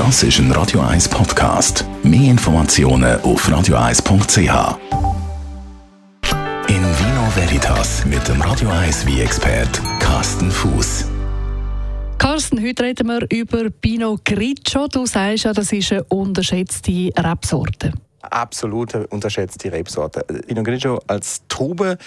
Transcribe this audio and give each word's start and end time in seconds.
Das 0.00 0.22
ist 0.22 0.38
ein 0.38 0.50
Radio 0.52 0.80
1 0.80 1.10
Podcast. 1.10 1.84
Mehr 2.02 2.30
Informationen 2.30 3.20
auf 3.20 3.46
radio1.ch. 3.46 4.78
In 6.68 6.82
Vino 6.82 7.30
Veritas 7.34 8.06
mit 8.06 8.26
dem 8.26 8.40
Radio 8.40 8.70
1 8.70 9.04
wie 9.04 9.20
expert 9.20 9.78
Carsten 9.98 10.50
Fuß. 10.50 11.04
Carsten, 12.16 12.66
heute 12.66 12.84
reden 12.84 13.08
wir 13.08 13.26
über 13.30 13.68
Pinot 13.68 14.24
Grigio. 14.24 14.88
Du 14.88 15.04
sagst 15.04 15.44
ja, 15.44 15.52
das 15.52 15.70
ist 15.70 15.92
eine 15.92 16.04
unterschätzte 16.04 17.12
Rebsorte 17.18 17.92
absolut 18.22 18.94
unterschätzte 18.94 19.72
Rebsorte. 19.72 20.24
Pinot 20.46 20.64
Grigio 20.64 21.00
als 21.06 21.42
Trube, 21.48 21.98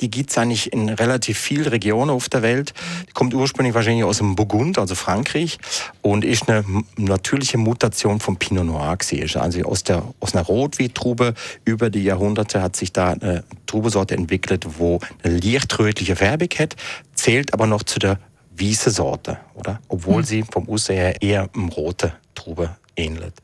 die 0.00 0.10
gibt 0.10 0.30
es 0.30 0.38
eigentlich 0.38 0.72
in 0.72 0.88
relativ 0.88 1.38
vielen 1.38 1.68
Regionen 1.68 2.10
auf 2.10 2.28
der 2.28 2.42
Welt. 2.42 2.72
Die 3.08 3.12
kommt 3.12 3.34
ursprünglich 3.34 3.74
wahrscheinlich 3.74 4.04
aus 4.04 4.18
dem 4.18 4.36
Burgund, 4.36 4.78
also 4.78 4.94
Frankreich, 4.94 5.58
und 6.02 6.24
ist 6.24 6.48
eine 6.48 6.64
natürliche 6.96 7.58
Mutation 7.58 8.20
vom 8.20 8.36
Pinot 8.36 8.66
Noir 8.66 8.96
gewesen. 8.96 9.40
Also 9.40 9.62
aus, 9.62 9.84
der, 9.84 10.02
aus 10.20 10.34
einer 10.34 10.44
Rotweintrube 10.44 11.34
über 11.64 11.90
die 11.90 12.02
Jahrhunderte 12.02 12.62
hat 12.62 12.76
sich 12.76 12.92
da 12.92 13.10
eine 13.10 13.44
Trubesorte 13.66 14.16
entwickelt, 14.16 14.66
wo 14.78 15.00
eine 15.22 15.38
leicht 15.38 15.78
rötliche 15.78 16.16
Färbung 16.16 16.48
hat, 16.58 16.76
zählt 17.14 17.52
aber 17.52 17.66
noch 17.66 17.82
zu 17.82 17.98
der 17.98 18.18
weiße 18.58 18.90
Sorte, 18.90 19.38
oder? 19.54 19.80
Obwohl 19.88 20.18
hm. 20.18 20.24
sie 20.24 20.44
vom 20.50 20.68
Aussehen 20.68 20.96
her 20.96 21.22
eher 21.22 21.48
eine 21.54 21.70
rote 21.70 22.14
Trube 22.34 22.76
ähnelt. 23.00 23.34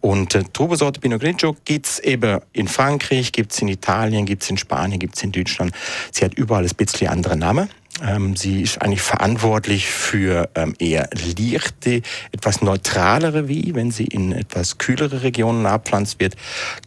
Und 0.00 0.34
äh, 0.34 0.44
Trubesorte 0.52 1.00
Pinot 1.00 1.20
Grigio 1.20 1.56
gibt 1.64 1.86
es 1.86 1.98
eben 1.98 2.40
in 2.52 2.68
Frankreich, 2.68 3.32
gibt 3.32 3.52
es 3.52 3.60
in 3.60 3.68
Italien, 3.68 4.26
gibt 4.26 4.42
es 4.42 4.50
in 4.50 4.56
Spanien, 4.56 4.98
gibt 4.98 5.16
es 5.16 5.22
in 5.22 5.32
Deutschland. 5.32 5.72
Sie 6.10 6.24
hat 6.24 6.34
überall 6.34 6.64
ein 6.64 6.76
bisschen 6.76 7.08
andere 7.08 7.36
Namen. 7.36 7.68
Ähm, 8.00 8.36
sie 8.36 8.62
ist 8.62 8.80
eigentlich 8.80 9.02
verantwortlich 9.02 9.86
für 9.86 10.48
ähm, 10.54 10.74
eher 10.78 11.10
leichte, 11.36 12.02
etwas 12.32 12.62
neutralere 12.62 13.48
wie, 13.48 13.74
wenn 13.74 13.90
sie 13.90 14.06
in 14.06 14.32
etwas 14.32 14.78
kühlere 14.78 15.22
Regionen 15.22 15.66
abpflanzt 15.66 16.18
wird, 16.18 16.34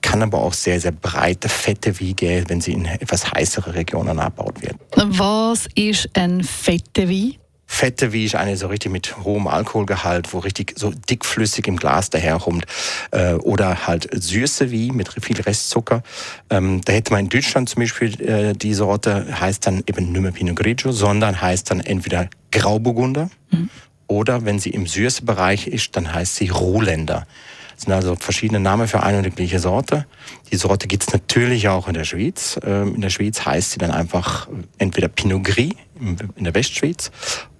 kann 0.01 0.23
aber 0.23 0.39
auch 0.39 0.53
sehr, 0.53 0.81
sehr 0.81 0.91
breite, 0.91 1.47
fette 1.47 1.99
wie, 1.99 2.15
wenn 2.47 2.59
sie 2.59 2.73
in 2.73 2.85
etwas 2.85 3.31
heißere 3.31 3.75
Regionen 3.75 4.19
abbaut 4.19 4.61
wird. 4.61 4.75
Was 4.93 5.67
ist 5.75 6.09
ein 6.13 6.43
fette 6.43 7.07
wie? 7.07 7.37
Fette 7.75 8.13
wie 8.13 8.23
ich 8.23 8.37
eine 8.37 8.55
so 8.55 8.67
richtig 8.67 8.89
mit 8.89 9.17
hohem 9.25 9.47
Alkoholgehalt, 9.47 10.33
wo 10.33 10.39
richtig 10.39 10.75
so 10.77 10.91
dickflüssig 10.91 11.67
im 11.67 11.75
Glas 11.75 12.09
daherkommt. 12.09 12.65
Äh, 13.11 13.33
oder 13.33 13.85
halt 13.85 14.07
Süße 14.13 14.71
wie 14.71 14.91
mit 14.91 15.09
viel 15.21 15.41
Restzucker. 15.41 16.01
Ähm, 16.49 16.79
da 16.85 16.93
hätte 16.93 17.11
man 17.11 17.25
in 17.25 17.29
Deutschland 17.29 17.67
zum 17.67 17.81
Beispiel 17.81 18.21
äh, 18.21 18.53
die 18.53 18.73
Sorte, 18.73 19.27
heißt 19.41 19.67
dann 19.67 19.83
eben 19.87 20.13
nicht 20.13 20.21
mehr 20.21 20.31
Pinot 20.31 20.55
Grigio, 20.55 20.93
sondern 20.93 21.41
heißt 21.41 21.69
dann 21.69 21.81
entweder 21.81 22.29
Grauburgunder 22.51 23.29
mhm. 23.51 23.69
oder 24.07 24.45
wenn 24.45 24.57
sie 24.57 24.69
im 24.69 24.87
Süße-Bereich 24.87 25.67
ist, 25.67 25.97
dann 25.97 26.13
heißt 26.13 26.37
sie 26.37 26.47
Rohländer. 26.47 27.27
Das 27.75 27.83
sind 27.83 27.91
also 27.91 28.15
verschiedene 28.15 28.61
Namen 28.61 28.87
für 28.87 29.03
eine 29.03 29.17
und 29.17 29.25
die 29.25 29.31
gleiche 29.31 29.59
Sorte. 29.59 30.05
Die 30.49 30.55
Sorte 30.55 30.87
gibt 30.87 31.03
es 31.03 31.11
natürlich 31.11 31.67
auch 31.67 31.89
in 31.89 31.93
der 31.93 32.05
Schweiz. 32.05 32.57
Ähm, 32.63 32.95
in 32.95 33.01
der 33.01 33.09
Schweiz 33.09 33.45
heißt 33.45 33.71
sie 33.71 33.79
dann 33.79 33.91
einfach 33.91 34.47
entweder 34.77 35.09
Pinot 35.09 35.43
Gris 35.43 35.73
in 35.99 36.43
der 36.43 36.53
Westschweiz 36.53 37.11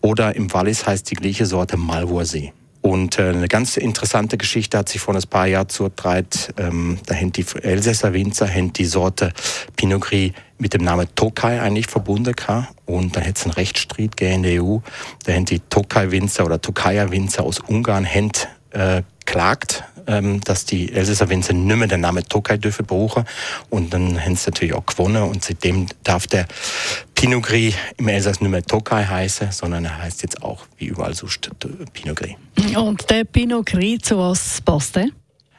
oder 0.05 0.35
im 0.35 0.53
Wallis 0.53 0.85
heißt 0.85 1.09
die 1.09 1.15
gleiche 1.15 1.47
Sorte 1.47 1.77
Malvoisie. 1.77 2.53
Und 2.81 3.17
äh, 3.17 3.29
eine 3.29 3.47
ganz 3.47 3.75
interessante 3.75 4.37
Geschichte 4.37 4.77
hat 4.77 4.87
sich 4.87 5.01
vor 5.01 5.15
ein 5.15 5.21
paar 5.23 5.47
Jahren 5.47 5.67
zugetragen. 5.67 6.27
Ähm, 6.57 6.99
da 7.07 7.15
haben 7.15 7.31
die 7.31 7.43
Elsässer 7.63 8.13
Winzer 8.13 8.47
haben 8.47 8.71
die 8.71 8.85
Sorte 8.85 9.33
Pinot 9.75 10.01
Gris 10.01 10.31
mit 10.59 10.75
dem 10.75 10.83
Namen 10.83 11.07
Tokai 11.15 11.59
eigentlich 11.59 11.87
verbunden 11.87 12.35
gehabt. 12.35 12.75
Und 12.85 13.15
dann 13.15 13.23
hätte 13.23 13.39
es 13.39 13.45
einen 13.45 13.53
Rechtsstreit 13.53 14.21
in 14.21 14.43
der 14.43 14.61
EU. 14.61 14.77
Da 15.25 15.33
haben 15.33 15.45
die 15.45 15.59
Tokai-Winzer 15.59 16.45
oder 16.45 16.61
Tokaja-Winzer 16.61 17.41
aus 17.41 17.59
Ungarn 17.61 18.05
haben, 18.05 18.29
äh, 18.73 19.01
klagt 19.25 19.85
ähm, 20.07 20.41
dass 20.41 20.65
die 20.65 20.91
Elsässer 20.91 21.29
Winzer 21.29 21.53
nicht 21.53 21.75
mehr 21.75 21.87
den 21.87 22.01
Namen 22.01 22.23
Tokai 22.27 22.57
dürfen 22.57 22.85
brauchen. 22.85 23.25
Und 23.69 23.93
dann 23.93 24.19
haben 24.23 24.35
sie 24.35 24.49
natürlich 24.49 24.73
auch 24.73 24.85
gewonnen. 24.85 25.23
Und 25.23 25.43
seitdem 25.43 25.87
darf 26.03 26.27
der 26.27 26.47
Pinot 27.15 27.43
Gris 27.43 27.75
im 27.97 28.07
Elsass 28.07 28.41
nicht 28.41 28.49
mehr 28.51 28.63
Tokai 28.63 29.05
heißen, 29.05 29.51
sondern 29.51 29.85
er 29.85 29.97
heißt 29.97 30.21
jetzt 30.21 30.43
auch 30.43 30.65
wie 30.77 30.87
überall 30.87 31.13
sonst 31.13 31.49
Pinot 31.93 32.17
Gris. 32.17 32.35
Und 32.75 33.09
der 33.09 33.23
Pinot 33.23 33.65
Gris, 33.65 33.99
zu 34.01 34.17
was 34.17 34.61
passt 34.61 34.95
der? 34.95 35.07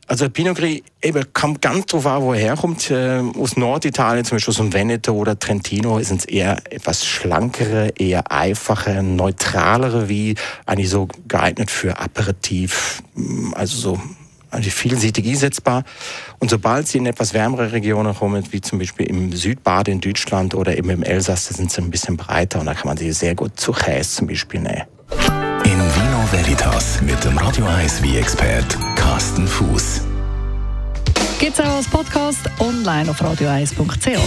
Also 0.08 0.30
Pinot 0.30 0.56
Gris 0.56 0.82
eben, 1.02 1.24
kommt 1.32 1.60
ganz 1.60 1.86
drauf 1.86 2.06
an, 2.06 2.22
wo 2.22 2.32
er 2.32 2.38
herkommt. 2.38 2.90
Äh, 2.92 3.22
aus 3.36 3.56
Norditalien, 3.56 4.24
zum 4.24 4.36
Beispiel 4.36 4.52
aus 4.52 4.58
dem 4.58 4.72
Veneto 4.72 5.12
oder 5.12 5.36
Trentino, 5.36 6.00
sind 6.00 6.20
es 6.20 6.24
eher 6.26 6.58
etwas 6.70 7.04
schlankere, 7.04 7.88
eher 7.96 8.30
einfache, 8.30 9.02
neutralere, 9.02 10.08
wie 10.08 10.36
eigentlich 10.64 10.90
so 10.90 11.08
geeignet 11.26 11.72
für 11.72 11.98
Aperitif, 11.98 13.02
also 13.54 13.76
so 13.76 14.00
also 14.56 14.70
vielseitig 14.70 15.26
einsetzbar. 15.26 15.84
Und 16.38 16.50
sobald 16.50 16.88
sie 16.88 16.98
in 16.98 17.06
etwas 17.06 17.34
wärmere 17.34 17.72
Regionen 17.72 18.14
kommen, 18.14 18.44
wie 18.50 18.60
zum 18.60 18.78
Beispiel 18.78 19.06
im 19.06 19.32
Südbade 19.32 19.90
in 19.90 20.00
Deutschland 20.00 20.54
oder 20.54 20.76
eben 20.76 20.90
im 20.90 21.02
Elsass, 21.02 21.48
da 21.48 21.54
sind 21.54 21.70
sie 21.70 21.82
ein 21.82 21.90
bisschen 21.90 22.16
breiter 22.16 22.60
und 22.60 22.66
da 22.66 22.74
kann 22.74 22.88
man 22.88 22.96
sie 22.96 23.12
sehr 23.12 23.34
gut 23.34 23.58
zu 23.58 23.72
Käse 23.72 24.16
zum 24.16 24.26
Beispiel 24.26 24.60
nehmen. 24.60 24.82
In 25.64 25.78
Vino 25.78 26.24
Veritas 26.30 27.00
mit 27.02 27.22
dem 27.24 27.36
Radio 27.38 27.66
1 27.66 28.02
wie 28.02 28.16
expert 28.18 28.76
Carsten 28.96 29.46
Fuß. 29.46 30.02
Gibt 31.38 31.58
es 31.58 31.64
auch 31.64 31.76
als 31.76 31.86
Podcast 31.86 32.40
online 32.58 33.10
auf 33.10 33.20
radio1.ch. 33.20 34.18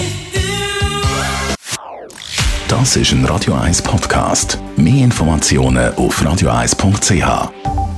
Das 2.67 2.95
ist 2.95 3.11
ein 3.13 3.25
Radio 3.25 3.55
1 3.55 3.81
Podcast. 3.81 4.59
Mehr 4.77 5.03
Informationen 5.05 5.91
auf 5.95 6.21
radio1.ch. 6.21 7.88